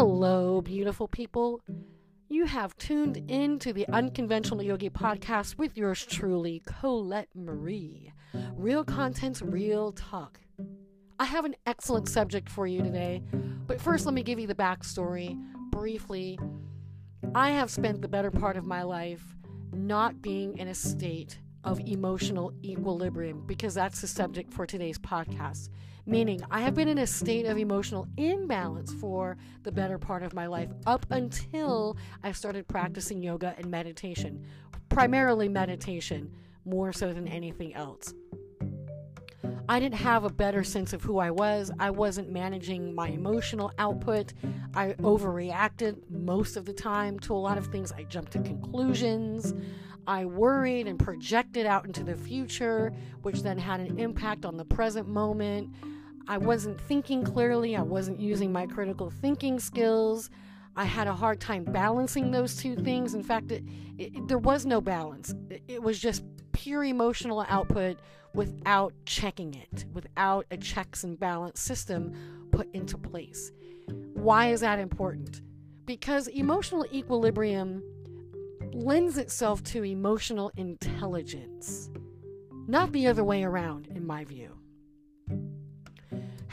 Hello, 0.00 0.60
beautiful 0.60 1.08
people. 1.08 1.60
You 2.28 2.44
have 2.44 2.78
tuned 2.78 3.20
in 3.26 3.58
to 3.58 3.72
the 3.72 3.84
Unconventional 3.88 4.62
Yogi 4.62 4.90
podcast 4.90 5.58
with 5.58 5.76
yours 5.76 6.06
truly, 6.06 6.62
Colette 6.64 7.30
Marie. 7.34 8.12
Real 8.54 8.84
contents, 8.84 9.42
real 9.42 9.90
talk. 9.90 10.38
I 11.18 11.24
have 11.24 11.44
an 11.44 11.56
excellent 11.66 12.08
subject 12.08 12.48
for 12.48 12.64
you 12.64 12.80
today, 12.80 13.24
but 13.66 13.80
first 13.80 14.06
let 14.06 14.14
me 14.14 14.22
give 14.22 14.38
you 14.38 14.46
the 14.46 14.54
backstory 14.54 15.36
briefly. 15.72 16.38
I 17.34 17.50
have 17.50 17.68
spent 17.68 18.00
the 18.00 18.06
better 18.06 18.30
part 18.30 18.56
of 18.56 18.64
my 18.64 18.84
life 18.84 19.24
not 19.72 20.22
being 20.22 20.58
in 20.58 20.68
a 20.68 20.76
state 20.76 21.40
of 21.64 21.80
emotional 21.80 22.52
equilibrium 22.64 23.44
because 23.48 23.74
that's 23.74 24.00
the 24.00 24.06
subject 24.06 24.52
for 24.54 24.64
today's 24.64 24.98
podcast. 25.00 25.70
Meaning, 26.08 26.40
I 26.50 26.62
have 26.62 26.74
been 26.74 26.88
in 26.88 26.96
a 26.96 27.06
state 27.06 27.44
of 27.44 27.58
emotional 27.58 28.08
imbalance 28.16 28.94
for 28.94 29.36
the 29.62 29.70
better 29.70 29.98
part 29.98 30.22
of 30.22 30.32
my 30.32 30.46
life 30.46 30.70
up 30.86 31.04
until 31.10 31.98
I 32.22 32.32
started 32.32 32.66
practicing 32.66 33.22
yoga 33.22 33.54
and 33.58 33.70
meditation, 33.70 34.42
primarily 34.88 35.50
meditation, 35.50 36.32
more 36.64 36.94
so 36.94 37.12
than 37.12 37.28
anything 37.28 37.74
else. 37.74 38.14
I 39.68 39.78
didn't 39.78 39.96
have 39.96 40.24
a 40.24 40.30
better 40.30 40.64
sense 40.64 40.94
of 40.94 41.02
who 41.02 41.18
I 41.18 41.30
was. 41.30 41.70
I 41.78 41.90
wasn't 41.90 42.30
managing 42.30 42.94
my 42.94 43.08
emotional 43.08 43.70
output. 43.78 44.32
I 44.74 44.94
overreacted 44.94 46.08
most 46.08 46.56
of 46.56 46.64
the 46.64 46.72
time 46.72 47.18
to 47.20 47.34
a 47.34 47.36
lot 47.36 47.58
of 47.58 47.66
things. 47.66 47.92
I 47.92 48.04
jumped 48.04 48.32
to 48.32 48.38
conclusions. 48.38 49.52
I 50.06 50.24
worried 50.24 50.86
and 50.86 50.98
projected 50.98 51.66
out 51.66 51.84
into 51.84 52.02
the 52.02 52.16
future, 52.16 52.94
which 53.20 53.42
then 53.42 53.58
had 53.58 53.80
an 53.80 53.98
impact 53.98 54.46
on 54.46 54.56
the 54.56 54.64
present 54.64 55.06
moment. 55.06 55.68
I 56.28 56.36
wasn't 56.36 56.78
thinking 56.82 57.24
clearly. 57.24 57.74
I 57.74 57.80
wasn't 57.82 58.20
using 58.20 58.52
my 58.52 58.66
critical 58.66 59.10
thinking 59.10 59.58
skills. 59.58 60.28
I 60.76 60.84
had 60.84 61.08
a 61.08 61.14
hard 61.14 61.40
time 61.40 61.64
balancing 61.64 62.30
those 62.30 62.54
two 62.54 62.76
things. 62.76 63.14
In 63.14 63.22
fact, 63.22 63.50
it, 63.50 63.64
it, 63.96 64.28
there 64.28 64.38
was 64.38 64.66
no 64.66 64.82
balance. 64.82 65.34
It, 65.48 65.62
it 65.66 65.82
was 65.82 65.98
just 65.98 66.22
pure 66.52 66.84
emotional 66.84 67.46
output 67.48 67.98
without 68.34 68.92
checking 69.06 69.54
it, 69.54 69.86
without 69.94 70.44
a 70.50 70.58
checks 70.58 71.02
and 71.02 71.18
balance 71.18 71.60
system 71.60 72.12
put 72.52 72.68
into 72.74 72.98
place. 72.98 73.50
Why 74.12 74.52
is 74.52 74.60
that 74.60 74.78
important? 74.78 75.40
Because 75.86 76.28
emotional 76.28 76.84
equilibrium 76.92 77.82
lends 78.72 79.16
itself 79.16 79.62
to 79.64 79.82
emotional 79.82 80.52
intelligence, 80.58 81.88
not 82.66 82.92
the 82.92 83.06
other 83.06 83.24
way 83.24 83.44
around, 83.44 83.86
in 83.86 84.06
my 84.06 84.24
view. 84.24 84.58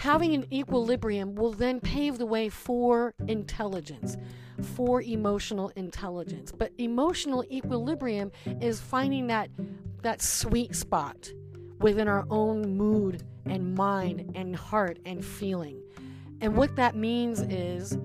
Having 0.05 0.35
an 0.35 0.53
equilibrium 0.53 1.33
will 1.33 1.51
then 1.51 1.79
pave 1.79 2.19
the 2.19 2.27
way 2.27 2.47
for 2.47 3.15
intelligence, 3.27 4.17
for 4.75 5.01
emotional 5.01 5.69
intelligence. 5.69 6.51
But 6.51 6.71
emotional 6.77 7.43
equilibrium 7.51 8.31
is 8.61 8.79
finding 8.79 9.25
that 9.27 9.49
that 10.03 10.21
sweet 10.21 10.75
spot 10.75 11.31
within 11.79 12.07
our 12.07 12.23
own 12.29 12.77
mood 12.77 13.23
and 13.47 13.73
mind 13.73 14.31
and 14.35 14.55
heart 14.55 14.99
and 15.07 15.25
feeling. 15.25 15.81
And 16.39 16.55
what 16.55 16.75
that 16.75 16.95
means 16.95 17.41
is 17.41 17.97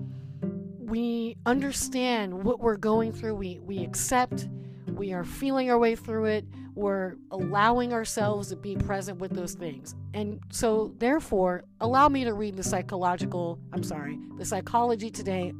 we 0.79 1.37
understand 1.45 2.33
what 2.33 2.61
we're 2.61 2.77
going 2.77 3.11
through, 3.11 3.35
we, 3.35 3.59
we 3.59 3.83
accept, 3.83 4.47
we 4.87 5.13
are 5.13 5.23
feeling 5.23 5.69
our 5.69 5.77
way 5.77 5.95
through 5.95 6.25
it, 6.25 6.45
we're 6.75 7.15
allowing 7.31 7.93
ourselves 7.93 8.49
to 8.49 8.55
be 8.55 8.75
present 8.75 9.19
with 9.19 9.31
those 9.31 9.53
things. 9.53 9.95
And 10.13 10.39
so, 10.51 10.93
therefore, 10.97 11.63
allow 11.79 12.07
me 12.09 12.23
to 12.23 12.33
read 12.33 12.55
the 12.55 12.63
psychological, 12.63 13.59
I'm 13.73 13.83
sorry, 13.83 14.17
the 14.37 14.45
Psychology 14.45 15.09
Today 15.09 15.53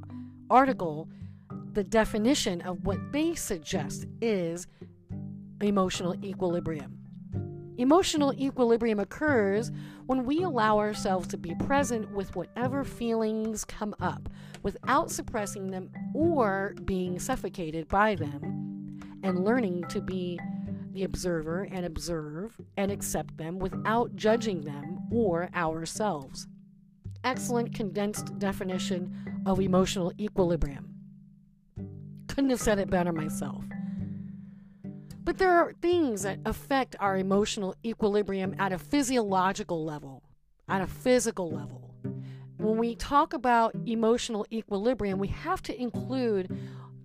article. 0.50 1.10
The 1.74 1.84
definition 1.84 2.62
of 2.62 2.86
what 2.86 2.98
they 3.14 3.34
suggest 3.36 4.06
is 4.22 4.68
emotional 5.62 6.16
equilibrium. 6.24 6.98
Emotional 7.78 8.34
equilibrium 8.34 9.00
occurs 9.00 9.72
when 10.06 10.26
we 10.26 10.44
allow 10.44 10.78
ourselves 10.78 11.28
to 11.30 11.38
be 11.38 11.56
present 11.56 12.12
with 12.12 12.36
whatever 12.36 12.84
feelings 12.84 13.64
come 13.64 13.96
up 14.02 14.30
without 14.62 15.10
suppressing 15.10 15.72
them 15.72 15.90
or 16.14 16.76
being 16.84 17.18
suffocated 17.18 17.88
by 17.88 18.16
them, 18.16 18.61
and 19.24 19.44
learning 19.44 19.84
to 19.90 20.02
be 20.02 20.40
the 20.94 21.04
observer 21.04 21.68
and 21.72 21.86
observe 21.86 22.60
and 22.78 22.92
accept 22.92 23.38
them 23.38 23.60
without 23.60 24.16
judging 24.16 24.62
them 24.62 25.00
or 25.12 25.50
ourselves. 25.56 26.48
Excellent 27.24 27.74
condensed 27.74 28.38
definition 28.40 29.44
of 29.46 29.60
emotional 29.60 30.12
equilibrium. 30.20 30.94
Couldn't 32.28 32.50
have 32.50 32.62
said 32.62 32.80
it 32.80 32.90
better 32.90 33.12
myself. 33.12 33.64
But 35.24 35.38
there 35.38 35.52
are 35.52 35.74
things 35.82 36.24
that 36.24 36.40
affect 36.46 36.96
our 37.00 37.18
emotional 37.18 37.76
equilibrium 37.86 38.56
at 38.58 38.74
a 38.74 38.80
physiological 38.80 39.86
level, 39.86 40.24
at 40.68 40.82
a 40.82 40.88
physical 40.88 41.50
level. 41.50 41.94
When 42.58 42.78
we 42.78 42.96
talk 42.96 43.34
about 43.34 43.76
emotional 43.86 44.46
equilibrium, 44.52 45.20
we 45.20 45.28
have 45.30 45.62
to 45.64 45.80
include 45.80 46.56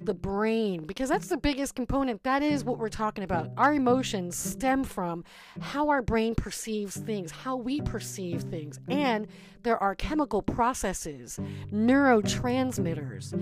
the 0.07 0.15
brain 0.15 0.85
because 0.87 1.09
that's 1.09 1.29
the 1.29 1.37
biggest 1.37 1.75
component. 1.75 2.23
That 2.23 2.43
is 2.43 2.65
what 2.65 2.79
we're 2.79 2.89
talking 2.89 3.25
about. 3.25 3.51
Our 3.57 3.75
emotions 3.75 4.37
stem 4.37 4.85
from 4.85 5.25
how 5.61 5.89
our 5.89 6.01
brain 6.01 6.35
perceives 6.35 6.97
things, 6.97 7.31
how 7.31 7.57
we 7.57 7.81
perceive 7.81 8.43
things. 8.43 8.81
And 8.89 9.27
there 9.63 9.83
are 9.83 9.95
chemical 9.95 10.43
processes, 10.43 11.39
neurotransmitters, 11.73 13.39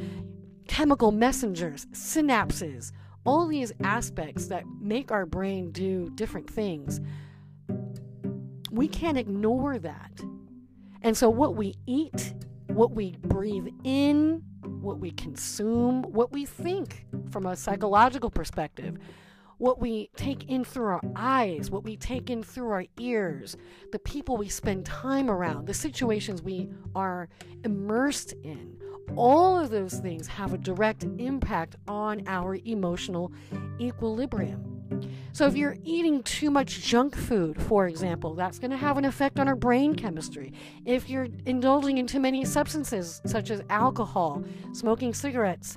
chemical 0.67 1.13
messengers, 1.13 1.87
synapses, 1.93 2.93
all 3.25 3.47
these 3.47 3.73
aspects 3.83 4.47
that 4.47 4.65
make 4.81 5.13
our 5.13 5.27
brain 5.27 5.71
do 5.71 6.11
different 6.15 6.49
things. 6.49 7.01
We 8.71 8.89
can't 8.89 9.19
ignore 9.19 9.79
that. 9.79 10.21
And 11.03 11.17
so, 11.17 11.29
what 11.29 11.55
we 11.55 11.75
eat, 11.87 12.35
what 12.69 12.93
we 12.93 13.17
breathe 13.21 13.69
in, 13.85 14.43
what 14.85 15.01
we 15.01 15.11
consume, 15.13 16.03
what 16.03 16.33
we 16.33 16.45
think 16.45 17.07
from 17.31 17.47
a 17.47 17.57
psychological 17.57 18.31
perspective, 18.31 18.99
what 19.59 19.81
we 19.81 20.11
take 20.17 20.49
in 20.51 20.65
through 20.65 20.87
our 20.87 21.01
eyes, 21.17 21.71
what 21.71 21.85
we 21.85 21.97
take 21.97 22.29
in 22.29 22.43
through 22.43 22.71
our 22.71 22.85
ears, 22.99 23.57
the 23.93 23.99
people 23.99 24.37
we 24.37 24.49
spend 24.49 24.85
time 24.85 25.31
around, 25.31 25.67
the 25.67 25.75
situations 25.75 26.43
we 26.43 26.69
are 26.95 27.29
immersed 27.65 28.35
in, 28.43 28.77
all 29.17 29.59
of 29.59 29.71
those 29.71 29.95
things 29.95 30.27
have 30.27 30.53
a 30.53 30.59
direct 30.59 31.05
impact 31.19 31.77
on 31.89 32.23
our 32.27 32.57
emotional 32.65 33.33
equilibrium. 33.81 34.74
So, 35.35 35.49
if 35.49 35.57
you're 35.57 35.77
eating 35.83 36.23
too 36.23 36.49
much 36.49 36.81
junk 36.81 37.17
food, 37.17 37.61
for 37.61 37.89
example, 37.89 38.35
that's 38.35 38.61
going 38.61 38.71
to 38.71 38.77
have 38.77 38.99
an 38.99 39.05
effect 39.05 39.41
on 39.41 39.49
our 39.49 39.57
brain 39.57 39.97
chemistry. 39.97 40.53
If 40.85 41.11
you're 41.11 41.27
indulging 41.45 41.99
in 41.99 42.07
too 42.07 42.21
many 42.21 42.45
substances, 42.45 43.21
such 43.27 43.51
as 43.51 43.61
alcohol, 43.69 44.45
smoking 44.73 45.13
cigarettes, 45.13 45.77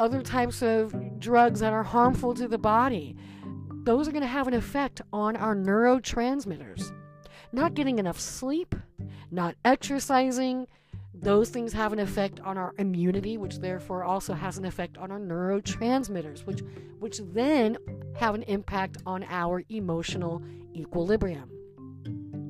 other 0.00 0.22
types 0.22 0.60
of 0.60 0.92
drugs 1.20 1.60
that 1.60 1.72
are 1.72 1.84
harmful 1.84 2.34
to 2.34 2.48
the 2.48 2.58
body, 2.58 3.14
those 3.84 4.08
are 4.08 4.12
going 4.12 4.22
to 4.22 4.26
have 4.26 4.48
an 4.48 4.54
effect 4.54 5.02
on 5.12 5.36
our 5.36 5.54
neurotransmitters. 5.54 6.92
Not 7.52 7.74
getting 7.74 8.00
enough 8.00 8.18
sleep, 8.18 8.74
not 9.30 9.54
exercising, 9.64 10.66
those 11.20 11.50
things 11.50 11.72
have 11.72 11.92
an 11.92 11.98
effect 11.98 12.40
on 12.40 12.56
our 12.56 12.74
immunity, 12.78 13.36
which 13.36 13.58
therefore 13.58 14.04
also 14.04 14.34
has 14.34 14.58
an 14.58 14.64
effect 14.64 14.98
on 14.98 15.10
our 15.10 15.18
neurotransmitters, 15.18 16.46
which 16.46 16.62
which 16.98 17.20
then 17.32 17.76
have 18.16 18.34
an 18.34 18.42
impact 18.44 18.98
on 19.06 19.24
our 19.28 19.62
emotional 19.68 20.42
equilibrium. 20.74 21.50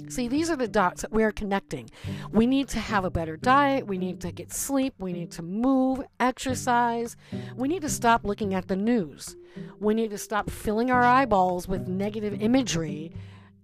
See, 0.08 0.26
these 0.26 0.48
are 0.48 0.56
the 0.56 0.68
dots 0.68 1.02
that 1.02 1.12
we're 1.12 1.32
connecting. 1.32 1.90
We 2.32 2.46
need 2.46 2.68
to 2.68 2.78
have 2.78 3.04
a 3.04 3.10
better 3.10 3.36
diet. 3.36 3.86
We 3.86 3.98
need 3.98 4.20
to 4.22 4.32
get 4.32 4.52
sleep. 4.52 4.94
We 4.98 5.12
need 5.12 5.30
to 5.32 5.42
move, 5.42 6.00
exercise. 6.18 7.16
We 7.56 7.68
need 7.68 7.82
to 7.82 7.90
stop 7.90 8.24
looking 8.24 8.54
at 8.54 8.68
the 8.68 8.76
news. 8.76 9.36
We 9.80 9.92
need 9.92 10.10
to 10.10 10.18
stop 10.18 10.48
filling 10.48 10.90
our 10.90 11.02
eyeballs 11.02 11.68
with 11.68 11.88
negative 11.88 12.40
imagery 12.40 13.12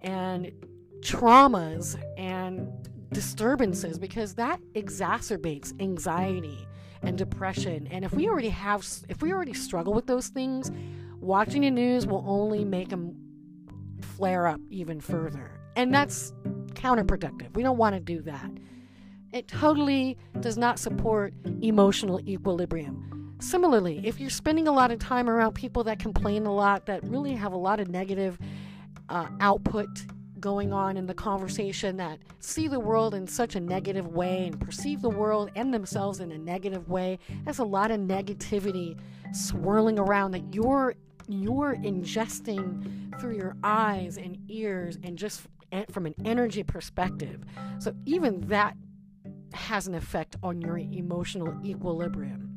and 0.02 0.52
traumas 1.00 1.96
and 2.18 2.68
disturbances 3.12 3.98
because 3.98 4.34
that 4.34 4.60
exacerbates 4.74 5.72
anxiety 5.80 6.66
and 7.02 7.18
depression. 7.18 7.86
And 7.90 8.04
if 8.04 8.12
we 8.12 8.28
already 8.28 8.48
have, 8.48 8.86
if 9.08 9.22
we 9.22 9.32
already 9.32 9.52
struggle 9.52 9.92
with 9.92 10.06
those 10.06 10.28
things, 10.28 10.70
watching 11.20 11.62
the 11.62 11.70
news 11.70 12.06
will 12.06 12.24
only 12.26 12.64
make 12.64 12.88
them 12.88 13.14
flare 14.00 14.46
up 14.46 14.60
even 14.70 15.00
further. 15.00 15.60
And 15.76 15.92
that's 15.92 16.32
counterproductive. 16.74 17.54
We 17.54 17.62
don't 17.62 17.78
want 17.78 17.94
to 17.94 18.00
do 18.00 18.22
that. 18.22 18.50
It 19.32 19.48
totally 19.48 20.16
does 20.40 20.56
not 20.56 20.78
support 20.78 21.34
emotional 21.60 22.20
equilibrium. 22.28 23.34
Similarly, 23.40 24.00
if 24.06 24.20
you're 24.20 24.30
spending 24.30 24.68
a 24.68 24.72
lot 24.72 24.92
of 24.92 25.00
time 25.00 25.28
around 25.28 25.54
people 25.54 25.82
that 25.84 25.98
complain 25.98 26.46
a 26.46 26.54
lot, 26.54 26.86
that 26.86 27.02
really 27.04 27.32
have 27.32 27.52
a 27.52 27.56
lot 27.56 27.80
of 27.80 27.88
negative 27.88 28.38
uh, 29.08 29.26
output 29.40 29.88
going 30.44 30.74
on 30.74 30.98
in 30.98 31.06
the 31.06 31.14
conversation 31.14 31.96
that 31.96 32.18
see 32.38 32.68
the 32.68 32.78
world 32.78 33.14
in 33.14 33.26
such 33.26 33.56
a 33.56 33.60
negative 33.60 34.08
way 34.08 34.46
and 34.46 34.60
perceive 34.60 35.00
the 35.00 35.08
world 35.08 35.50
and 35.56 35.72
themselves 35.72 36.20
in 36.20 36.30
a 36.32 36.36
negative 36.36 36.86
way. 36.86 37.18
There's 37.44 37.60
a 37.60 37.64
lot 37.64 37.90
of 37.90 37.98
negativity 37.98 38.94
swirling 39.32 39.98
around 39.98 40.32
that 40.32 40.54
you're 40.54 40.96
you're 41.28 41.76
ingesting 41.76 43.18
through 43.18 43.36
your 43.36 43.56
eyes 43.64 44.18
and 44.18 44.36
ears 44.48 44.98
and 45.02 45.16
just 45.16 45.46
from 45.90 46.04
an 46.04 46.14
energy 46.26 46.62
perspective. 46.62 47.42
So 47.78 47.94
even 48.04 48.42
that 48.48 48.76
has 49.54 49.86
an 49.86 49.94
effect 49.94 50.36
on 50.42 50.60
your 50.60 50.76
emotional 50.76 51.58
equilibrium. 51.64 52.54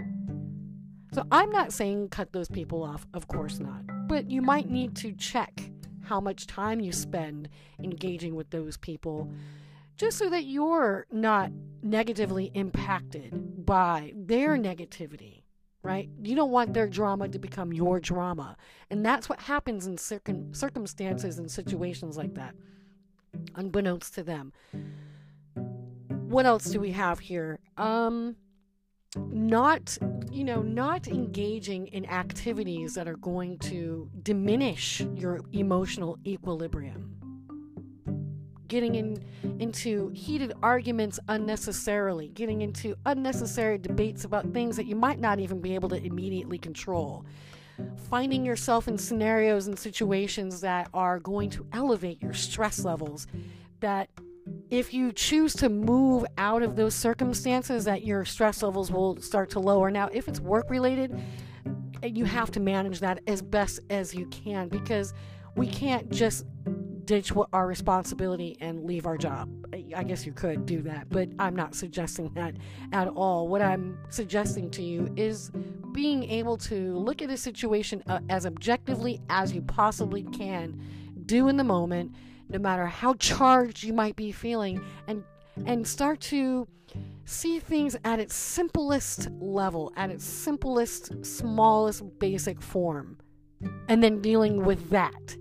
So 1.13 1.23
I'm 1.31 1.51
not 1.51 1.71
saying 1.71 2.09
cut 2.09 2.33
those 2.33 2.49
people 2.49 2.83
off, 2.83 3.07
of 3.13 3.29
course 3.29 3.59
not. 3.61 3.83
But 4.09 4.29
you 4.29 4.41
might 4.41 4.69
need 4.69 4.93
to 4.97 5.13
check 5.13 5.71
how 6.07 6.21
much 6.21 6.47
time 6.47 6.79
you 6.79 6.91
spend 6.91 7.49
engaging 7.83 8.35
with 8.35 8.49
those 8.49 8.77
people 8.77 9.29
just 9.97 10.17
so 10.17 10.29
that 10.29 10.45
you're 10.45 11.05
not 11.11 11.51
negatively 11.81 12.51
impacted 12.53 13.65
by 13.65 14.13
their 14.15 14.57
negativity, 14.57 15.41
right? 15.81 16.09
You 16.21 16.35
don't 16.35 16.51
want 16.51 16.73
their 16.73 16.87
drama 16.87 17.27
to 17.29 17.39
become 17.39 17.73
your 17.73 17.99
drama. 17.99 18.55
And 18.89 19.05
that's 19.05 19.27
what 19.27 19.39
happens 19.39 19.87
in 19.87 19.97
circum- 19.97 20.53
circumstances 20.53 21.39
and 21.39 21.49
situations 21.49 22.15
like 22.15 22.35
that, 22.35 22.55
unbeknownst 23.55 24.13
to 24.15 24.23
them. 24.23 24.53
What 26.07 26.45
else 26.45 26.65
do 26.65 26.79
we 26.79 26.91
have 26.91 27.19
here? 27.19 27.59
Um, 27.77 28.35
not 29.15 29.97
you 30.31 30.43
know 30.43 30.61
not 30.61 31.07
engaging 31.07 31.87
in 31.87 32.05
activities 32.05 32.93
that 32.95 33.07
are 33.07 33.17
going 33.17 33.57
to 33.59 34.09
diminish 34.23 35.01
your 35.15 35.41
emotional 35.53 36.17
equilibrium. 36.25 37.13
Getting 38.67 38.95
in 38.95 39.23
into 39.59 40.09
heated 40.09 40.53
arguments 40.61 41.19
unnecessarily 41.29 42.27
getting 42.29 42.61
into 42.61 42.95
unnecessary 43.05 43.77
debates 43.77 44.25
about 44.25 44.51
things 44.53 44.75
that 44.75 44.85
you 44.85 44.95
might 44.95 45.19
not 45.19 45.39
even 45.39 45.61
be 45.61 45.73
able 45.73 45.89
to 45.89 46.03
immediately 46.03 46.57
control. 46.57 47.25
Finding 48.09 48.43
yourself 48.43 48.87
in 48.87 48.97
scenarios 48.97 49.67
and 49.67 49.77
situations 49.77 50.61
that 50.61 50.89
are 50.93 51.19
going 51.19 51.49
to 51.51 51.65
elevate 51.73 52.21
your 52.21 52.33
stress 52.33 52.83
levels 52.83 53.27
that 53.79 54.09
if 54.69 54.93
you 54.93 55.11
choose 55.11 55.53
to 55.53 55.69
move 55.69 56.25
out 56.37 56.61
of 56.61 56.75
those 56.75 56.93
circumstances 56.93 57.85
that 57.85 58.03
your 58.03 58.25
stress 58.25 58.61
levels 58.61 58.91
will 58.91 59.19
start 59.21 59.49
to 59.51 59.59
lower. 59.59 59.89
Now 59.89 60.09
if 60.11 60.27
it's 60.27 60.39
work 60.39 60.69
related 60.69 61.19
you 62.03 62.25
have 62.25 62.51
to 62.51 62.59
manage 62.59 62.99
that 62.99 63.21
as 63.27 63.41
best 63.41 63.79
as 63.89 64.13
you 64.13 64.27
can 64.27 64.67
because 64.67 65.13
we 65.55 65.67
can't 65.67 66.09
just 66.11 66.45
ditch 67.05 67.31
our 67.53 67.65
responsibility 67.65 68.57
and 68.59 68.83
leave 68.83 69.05
our 69.05 69.17
job. 69.17 69.49
I 69.95 70.03
guess 70.03 70.25
you 70.25 70.33
could 70.33 70.65
do 70.65 70.81
that 70.83 71.09
but 71.09 71.29
i'm 71.39 71.55
not 71.55 71.73
suggesting 71.73 72.31
that 72.35 72.55
at 72.91 73.07
all. 73.07 73.47
What 73.47 73.61
i'm 73.61 73.97
suggesting 74.09 74.69
to 74.71 74.83
you 74.83 75.11
is 75.15 75.51
being 75.93 76.23
able 76.29 76.57
to 76.57 76.95
look 76.97 77.21
at 77.21 77.29
a 77.29 77.37
situation 77.37 78.03
uh, 78.07 78.19
as 78.29 78.45
objectively 78.45 79.19
as 79.29 79.53
you 79.53 79.61
possibly 79.61 80.23
can 80.23 80.79
do 81.25 81.47
in 81.47 81.57
the 81.57 81.63
moment 81.63 82.13
no 82.49 82.59
matter 82.59 82.85
how 82.85 83.13
charged 83.15 83.83
you 83.83 83.93
might 83.93 84.15
be 84.15 84.31
feeling, 84.31 84.83
and 85.07 85.23
and 85.65 85.87
start 85.87 86.19
to 86.19 86.67
see 87.25 87.59
things 87.59 87.95
at 88.03 88.19
its 88.19 88.35
simplest 88.35 89.29
level, 89.39 89.91
at 89.97 90.09
its 90.09 90.23
simplest, 90.23 91.25
smallest, 91.25 92.03
basic 92.19 92.61
form, 92.61 93.17
and 93.89 94.03
then 94.03 94.21
dealing 94.21 94.63
with 94.63 94.89
that 94.89 95.35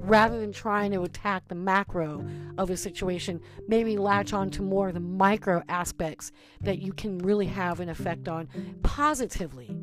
rather 0.00 0.40
than 0.40 0.52
trying 0.52 0.92
to 0.92 1.02
attack 1.02 1.46
the 1.48 1.54
macro 1.54 2.24
of 2.56 2.70
a 2.70 2.76
situation, 2.76 3.40
maybe 3.66 3.96
latch 3.96 4.32
on 4.32 4.50
to 4.50 4.62
more 4.62 4.88
of 4.88 4.94
the 4.94 5.00
micro 5.00 5.62
aspects 5.68 6.32
that 6.60 6.78
you 6.78 6.92
can 6.92 7.18
really 7.18 7.46
have 7.46 7.80
an 7.80 7.88
effect 7.88 8.28
on 8.28 8.48
positively. 8.82 9.76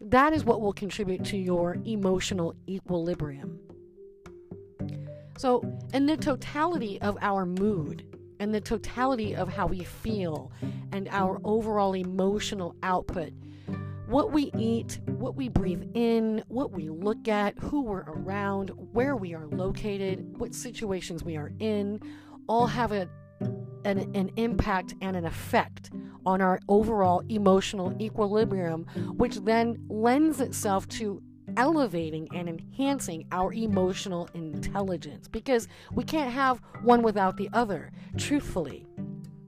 That 0.00 0.32
is 0.32 0.44
what 0.44 0.60
will 0.60 0.72
contribute 0.72 1.24
to 1.26 1.36
your 1.36 1.76
emotional 1.84 2.54
equilibrium. 2.68 3.60
So, 5.38 5.62
in 5.94 6.06
the 6.06 6.16
totality 6.16 7.00
of 7.00 7.16
our 7.20 7.46
mood 7.46 8.04
and 8.40 8.52
the 8.52 8.60
totality 8.60 9.36
of 9.36 9.48
how 9.48 9.68
we 9.68 9.84
feel 9.84 10.50
and 10.90 11.08
our 11.12 11.40
overall 11.44 11.94
emotional 11.94 12.74
output, 12.82 13.32
what 14.08 14.32
we 14.32 14.50
eat, 14.58 14.98
what 15.06 15.36
we 15.36 15.48
breathe 15.48 15.92
in, 15.94 16.42
what 16.48 16.72
we 16.72 16.88
look 16.88 17.28
at, 17.28 17.56
who 17.58 17.82
we're 17.82 18.00
around, 18.00 18.70
where 18.92 19.14
we 19.14 19.32
are 19.32 19.46
located, 19.46 20.24
what 20.38 20.56
situations 20.56 21.22
we 21.22 21.36
are 21.36 21.52
in, 21.60 22.00
all 22.48 22.66
have 22.66 22.90
a, 22.90 23.08
an, 23.84 24.10
an 24.16 24.32
impact 24.34 24.96
and 25.00 25.16
an 25.16 25.24
effect 25.24 25.92
on 26.26 26.40
our 26.40 26.58
overall 26.68 27.22
emotional 27.28 27.96
equilibrium, 28.02 28.86
which 29.16 29.36
then 29.36 29.78
lends 29.88 30.40
itself 30.40 30.88
to 30.88 31.22
elevating 31.58 32.28
and 32.32 32.48
enhancing 32.48 33.26
our 33.32 33.52
emotional 33.52 34.28
intelligence 34.32 35.26
because 35.26 35.66
we 35.92 36.04
can't 36.04 36.32
have 36.32 36.62
one 36.82 37.02
without 37.02 37.36
the 37.36 37.50
other, 37.52 37.90
truthfully. 38.16 38.86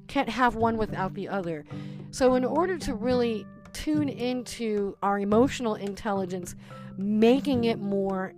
Can't 0.09 0.29
have 0.29 0.57
one 0.57 0.77
without 0.77 1.15
the 1.15 1.29
other. 1.29 1.65
So, 2.11 2.35
in 2.35 2.45
order 2.45 2.77
to 2.79 2.95
really 2.95 3.47
tune 3.73 4.09
into 4.09 4.97
our 5.05 5.21
emotional 5.21 5.77
intelligence, 5.77 6.57
making 6.99 7.65
it 7.65 7.79
more, 7.79 8.35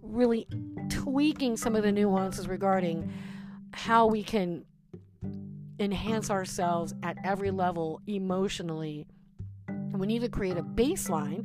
really 0.00 0.48
tweaking 0.88 1.58
some 1.58 1.76
of 1.76 1.82
the 1.82 1.92
nuances 1.92 2.48
regarding 2.48 3.12
how 3.74 4.06
we 4.06 4.22
can 4.22 4.64
enhance 5.78 6.30
ourselves 6.30 6.94
at 7.02 7.18
every 7.24 7.50
level 7.50 8.00
emotionally. 8.06 9.06
we 9.92 10.06
need 10.06 10.22
to 10.22 10.28
create 10.28 10.56
a 10.56 10.62
baseline 10.62 11.44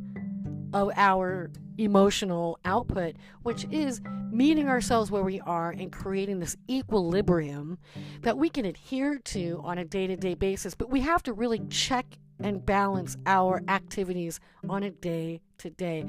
of 0.78 0.92
our 0.96 1.50
emotional 1.78 2.60
output, 2.66 3.16
which 3.44 3.66
is 3.72 4.02
meeting 4.32 4.68
ourselves 4.68 5.10
where 5.10 5.24
we 5.24 5.40
are 5.42 5.72
and 5.72 5.92
creating 5.92 6.40
this 6.40 6.56
equilibrium 6.70 7.78
that 8.22 8.38
we 8.38 8.50
can 8.50 8.66
adhere 8.66 9.18
to 9.20 9.62
on 9.64 9.78
a 9.78 9.86
day 9.86 10.08
to 10.08 10.16
day 10.16 10.34
basis. 10.34 10.76
But 10.76 10.90
we 10.90 11.02
have 11.02 11.24
to 11.24 11.34
really 11.34 11.60
check 11.70 12.06
and 12.40 12.64
balance 12.66 13.18
our 13.26 13.64
activities 13.68 14.40
on 14.70 14.84
a 14.84 14.92
day 14.92 15.42
to 15.60 15.70
day. 15.70 16.06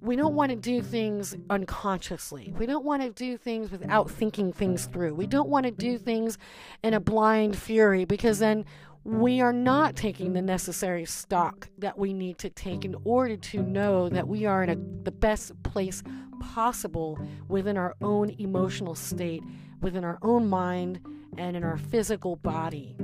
We 0.00 0.16
don't 0.16 0.34
want 0.34 0.50
to 0.50 0.56
do 0.56 0.82
things 0.82 1.36
unconsciously. 1.50 2.54
We 2.56 2.66
don't 2.66 2.84
want 2.84 3.02
to 3.02 3.10
do 3.10 3.36
things 3.36 3.70
without 3.70 4.10
thinking 4.10 4.52
things 4.52 4.86
through. 4.86 5.14
We 5.14 5.26
don't 5.26 5.48
want 5.48 5.64
to 5.64 5.72
do 5.72 5.98
things 5.98 6.38
in 6.82 6.94
a 6.94 7.00
blind 7.00 7.56
fury 7.56 8.04
because 8.04 8.38
then 8.38 8.64
we 9.06 9.40
are 9.40 9.52
not 9.52 9.94
taking 9.94 10.32
the 10.32 10.42
necessary 10.42 11.04
stock 11.04 11.68
that 11.78 11.96
we 11.96 12.12
need 12.12 12.38
to 12.38 12.50
take 12.50 12.84
in 12.84 12.96
order 13.04 13.36
to 13.36 13.62
know 13.62 14.08
that 14.08 14.26
we 14.26 14.46
are 14.46 14.64
in 14.64 14.70
a, 14.70 14.76
the 15.04 15.12
best 15.12 15.52
place 15.62 16.02
possible 16.40 17.16
within 17.46 17.76
our 17.76 17.94
own 18.02 18.30
emotional 18.40 18.96
state, 18.96 19.44
within 19.80 20.02
our 20.02 20.18
own 20.22 20.48
mind, 20.48 21.00
and 21.38 21.56
in 21.56 21.62
our 21.62 21.76
physical 21.76 22.34
body. 22.34 22.96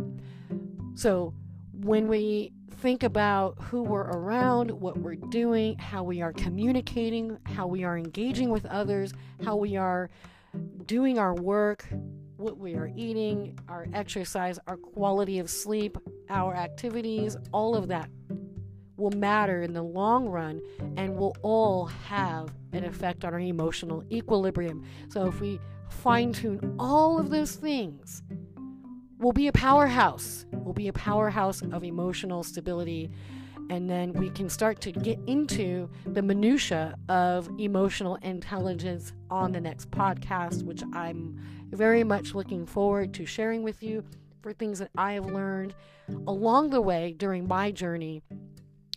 So, 0.96 1.34
when 1.72 2.08
we 2.08 2.52
think 2.80 3.04
about 3.04 3.56
who 3.60 3.82
we're 3.84 4.00
around, 4.00 4.72
what 4.72 4.96
we're 4.96 5.14
doing, 5.14 5.78
how 5.78 6.02
we 6.02 6.20
are 6.20 6.32
communicating, 6.32 7.38
how 7.44 7.68
we 7.68 7.84
are 7.84 7.96
engaging 7.96 8.50
with 8.50 8.66
others, 8.66 9.12
how 9.44 9.54
we 9.54 9.76
are 9.76 10.10
doing 10.84 11.20
our 11.20 11.34
work, 11.34 11.86
what 12.42 12.58
we 12.58 12.74
are 12.74 12.90
eating, 12.96 13.58
our 13.68 13.86
exercise, 13.94 14.58
our 14.66 14.76
quality 14.76 15.38
of 15.38 15.48
sleep, 15.48 15.96
our 16.28 16.54
activities, 16.54 17.36
all 17.52 17.74
of 17.76 17.88
that 17.88 18.10
will 18.96 19.12
matter 19.12 19.62
in 19.62 19.72
the 19.72 19.82
long 19.82 20.28
run 20.28 20.60
and 20.96 21.16
will 21.16 21.36
all 21.42 21.86
have 21.86 22.52
an 22.72 22.84
effect 22.84 23.24
on 23.24 23.32
our 23.32 23.40
emotional 23.40 24.04
equilibrium. 24.10 24.84
So 25.08 25.26
if 25.26 25.40
we 25.40 25.60
fine 25.88 26.32
tune 26.32 26.76
all 26.78 27.18
of 27.18 27.30
those 27.30 27.52
things, 27.52 28.22
we'll 29.18 29.32
be 29.32 29.48
a 29.48 29.52
powerhouse. 29.52 30.46
We'll 30.52 30.74
be 30.74 30.88
a 30.88 30.92
powerhouse 30.92 31.62
of 31.62 31.84
emotional 31.84 32.42
stability 32.42 33.10
and 33.72 33.88
then 33.88 34.12
we 34.12 34.28
can 34.28 34.50
start 34.50 34.82
to 34.82 34.92
get 34.92 35.18
into 35.26 35.88
the 36.04 36.20
minutia 36.20 36.94
of 37.08 37.48
emotional 37.58 38.16
intelligence 38.16 39.14
on 39.30 39.50
the 39.50 39.60
next 39.60 39.90
podcast 39.90 40.62
which 40.62 40.82
i'm 40.92 41.40
very 41.70 42.04
much 42.04 42.34
looking 42.34 42.66
forward 42.66 43.14
to 43.14 43.24
sharing 43.24 43.62
with 43.62 43.82
you 43.82 44.04
for 44.42 44.52
things 44.52 44.78
that 44.78 44.90
i 44.98 45.14
have 45.14 45.24
learned 45.24 45.74
along 46.26 46.68
the 46.68 46.82
way 46.82 47.14
during 47.16 47.48
my 47.48 47.70
journey 47.70 48.22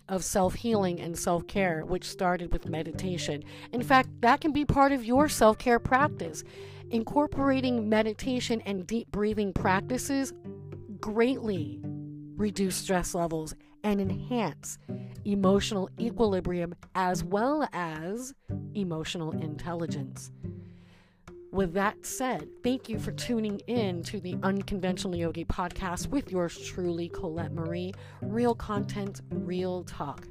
of 0.10 0.24
self 0.24 0.54
healing 0.54 1.00
and 1.00 1.18
self 1.18 1.48
care, 1.48 1.84
which 1.84 2.04
started 2.08 2.54
with 2.54 2.70
meditation. 2.70 3.44
In 3.72 3.82
fact, 3.82 4.10
that 4.22 4.40
can 4.40 4.52
be 4.52 4.64
part 4.64 4.92
of 4.92 5.04
your 5.04 5.28
self 5.28 5.58
care 5.58 5.80
practice. 5.80 6.44
Incorporating 6.92 7.90
meditation 7.90 8.62
and 8.68 8.86
deep 8.86 9.12
breathing 9.12 9.52
practices 9.52 10.32
greatly 11.00 11.80
reduce 12.38 12.76
stress 12.76 13.16
levels 13.16 13.56
and 13.86 14.02
enhance 14.02 14.80
emotional 15.26 15.90
equilibrium 16.00 16.76
as 16.96 17.24
well 17.24 17.70
as 17.72 18.34
emotional 18.74 19.32
intelligence. 19.32 20.32
With 21.52 21.74
that 21.74 22.06
said, 22.06 22.50
thank 22.64 22.90
you 22.90 23.00
for 23.00 23.12
tuning 23.12 23.60
in 23.68 24.04
to 24.04 24.20
the 24.20 24.36
Unconventional 24.44 25.16
Yogi 25.16 25.46
podcast 25.46 26.08
with 26.08 26.32
yours 26.32 26.58
truly, 26.58 27.08
Colette 27.10 27.54
Marie. 27.54 27.94
Real 28.22 28.56
content, 28.56 29.22
real 29.30 29.84
talk. 29.84 30.28